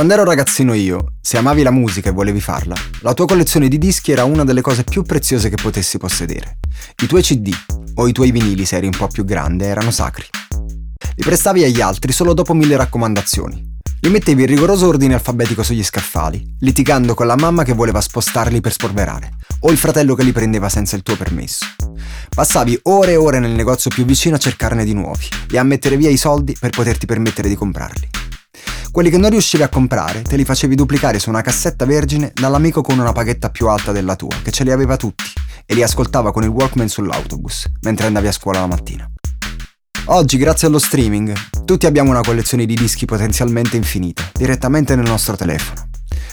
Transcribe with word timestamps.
Quando 0.00 0.16
ero 0.16 0.26
ragazzino 0.26 0.72
io, 0.72 1.16
se 1.20 1.36
amavi 1.36 1.62
la 1.62 1.70
musica 1.70 2.08
e 2.08 2.12
volevi 2.12 2.40
farla, 2.40 2.74
la 3.00 3.12
tua 3.12 3.26
collezione 3.26 3.68
di 3.68 3.76
dischi 3.76 4.12
era 4.12 4.24
una 4.24 4.44
delle 4.44 4.62
cose 4.62 4.82
più 4.82 5.02
preziose 5.02 5.50
che 5.50 5.60
potessi 5.60 5.98
possedere. 5.98 6.56
I 7.02 7.06
tuoi 7.06 7.20
CD 7.20 7.52
o 7.96 8.08
i 8.08 8.12
tuoi 8.12 8.30
vinili, 8.30 8.64
se 8.64 8.76
eri 8.76 8.86
un 8.86 8.96
po' 8.96 9.08
più 9.08 9.26
grande, 9.26 9.66
erano 9.66 9.90
sacri. 9.90 10.24
Li 11.16 11.22
prestavi 11.22 11.64
agli 11.64 11.82
altri 11.82 12.12
solo 12.12 12.32
dopo 12.32 12.54
mille 12.54 12.78
raccomandazioni. 12.78 13.76
Li 14.00 14.08
mettevi 14.08 14.40
in 14.40 14.48
rigoroso 14.48 14.88
ordine 14.88 15.12
alfabetico 15.12 15.62
sugli 15.62 15.84
scaffali, 15.84 16.56
litigando 16.60 17.12
con 17.12 17.26
la 17.26 17.36
mamma 17.36 17.62
che 17.62 17.74
voleva 17.74 18.00
spostarli 18.00 18.62
per 18.62 18.72
spolverare, 18.72 19.32
o 19.60 19.70
il 19.70 19.76
fratello 19.76 20.14
che 20.14 20.22
li 20.22 20.32
prendeva 20.32 20.70
senza 20.70 20.96
il 20.96 21.02
tuo 21.02 21.16
permesso. 21.18 21.66
Passavi 22.34 22.80
ore 22.84 23.12
e 23.12 23.16
ore 23.16 23.38
nel 23.38 23.50
negozio 23.50 23.90
più 23.90 24.06
vicino 24.06 24.36
a 24.36 24.38
cercarne 24.38 24.86
di 24.86 24.94
nuovi 24.94 25.28
e 25.50 25.58
a 25.58 25.62
mettere 25.62 25.98
via 25.98 26.08
i 26.08 26.16
soldi 26.16 26.56
per 26.58 26.70
poterti 26.70 27.04
permettere 27.04 27.50
di 27.50 27.54
comprarli. 27.54 28.19
Quelli 28.92 29.10
che 29.10 29.18
non 29.18 29.30
riuscivi 29.30 29.62
a 29.62 29.68
comprare 29.68 30.22
te 30.22 30.34
li 30.34 30.44
facevi 30.44 30.74
duplicare 30.74 31.20
su 31.20 31.28
una 31.28 31.42
cassetta 31.42 31.84
vergine 31.84 32.32
dall'amico 32.34 32.82
con 32.82 32.98
una 32.98 33.12
paghetta 33.12 33.48
più 33.48 33.68
alta 33.68 33.92
della 33.92 34.16
tua, 34.16 34.34
che 34.42 34.50
ce 34.50 34.64
li 34.64 34.72
aveva 34.72 34.96
tutti, 34.96 35.24
e 35.64 35.74
li 35.74 35.82
ascoltava 35.82 36.32
con 36.32 36.42
il 36.42 36.48
Walkman 36.48 36.88
sull'autobus, 36.88 37.66
mentre 37.82 38.08
andavi 38.08 38.26
a 38.26 38.32
scuola 38.32 38.58
la 38.58 38.66
mattina. 38.66 39.08
Oggi, 40.06 40.38
grazie 40.38 40.66
allo 40.66 40.80
streaming, 40.80 41.32
tutti 41.64 41.86
abbiamo 41.86 42.10
una 42.10 42.22
collezione 42.22 42.66
di 42.66 42.74
dischi 42.74 43.04
potenzialmente 43.04 43.76
infinita, 43.76 44.28
direttamente 44.32 44.96
nel 44.96 45.06
nostro 45.06 45.36
telefono. 45.36 45.88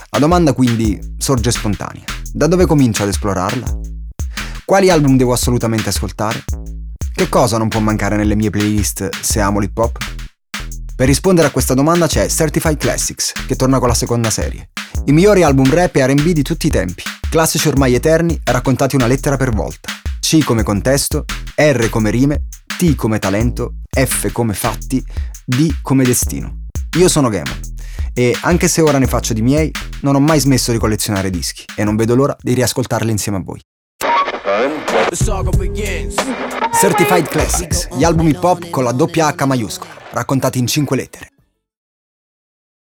La 0.09 0.19
domanda 0.19 0.53
quindi 0.53 0.99
sorge 1.19 1.51
spontanea. 1.51 2.05
Da 2.33 2.47
dove 2.47 2.65
comincio 2.65 3.03
ad 3.03 3.09
esplorarla? 3.09 3.79
Quali 4.65 4.89
album 4.89 5.15
devo 5.15 5.31
assolutamente 5.31 5.89
ascoltare? 5.89 6.43
Che 7.13 7.29
cosa 7.29 7.59
non 7.59 7.67
può 7.67 7.79
mancare 7.81 8.15
nelle 8.15 8.35
mie 8.35 8.49
playlist 8.49 9.09
se 9.21 9.39
amo 9.41 9.59
l'hip 9.59 9.77
hop? 9.77 10.06
Per 10.97 11.05
rispondere 11.05 11.45
a 11.45 11.51
questa 11.51 11.75
domanda 11.75 12.07
c'è 12.07 12.27
Certified 12.27 12.77
Classics, 12.77 13.31
che 13.45 13.55
torna 13.55 13.77
con 13.77 13.87
la 13.87 13.93
seconda 13.93 14.31
serie. 14.31 14.69
I 15.05 15.11
migliori 15.11 15.43
album 15.43 15.71
rap 15.71 15.95
e 15.95 16.07
RB 16.07 16.29
di 16.29 16.41
tutti 16.41 16.65
i 16.65 16.71
tempi, 16.71 17.03
classici 17.29 17.67
ormai 17.67 17.93
eterni, 17.93 18.41
raccontati 18.43 18.95
una 18.95 19.05
lettera 19.05 19.37
per 19.37 19.51
volta. 19.51 19.91
C 20.19 20.43
come 20.43 20.63
contesto, 20.63 21.25
R 21.53 21.89
come 21.91 22.09
rime, 22.09 22.47
T 22.79 22.95
come 22.95 23.19
talento, 23.19 23.75
F 23.95 24.31
come 24.31 24.55
fatti, 24.55 25.05
D 25.45 25.81
come 25.83 26.03
destino. 26.03 26.65
Io 26.97 27.09
sono 27.09 27.29
Gamon 27.29 27.59
e 28.15 28.35
anche 28.41 28.67
se 28.67 28.81
ora 28.81 28.97
ne 28.97 29.05
faccio 29.05 29.33
di 29.33 29.43
miei, 29.43 29.69
non 30.01 30.15
ho 30.15 30.19
mai 30.19 30.39
smesso 30.39 30.71
di 30.71 30.79
collezionare 30.79 31.29
dischi 31.29 31.63
e 31.75 31.83
non 31.83 31.95
vedo 31.95 32.15
l'ora 32.15 32.35
di 32.41 32.55
riascoltarli 32.55 33.11
insieme 33.11 33.37
a 33.37 33.41
voi. 33.45 33.61
Certified 36.79 37.27
Classics, 37.27 37.87
gli 37.95 38.03
album 38.03 38.29
hip 38.29 38.43
hop 38.43 38.71
con 38.71 38.83
la 38.83 38.91
doppia 38.91 39.27
H 39.27 39.45
maiuscola, 39.45 39.91
raccontati 40.17 40.59
in 40.59 40.67
5 40.67 40.95
lettere. 40.95 41.31